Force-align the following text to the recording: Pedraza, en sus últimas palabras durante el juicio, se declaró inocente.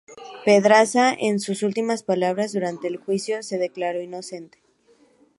Pedraza, 0.45 1.13
en 1.13 1.39
sus 1.39 1.61
últimas 1.61 2.01
palabras 2.01 2.53
durante 2.53 2.87
el 2.87 2.97
juicio, 2.97 3.43
se 3.43 3.59
declaró 3.59 4.01
inocente. 4.01 4.57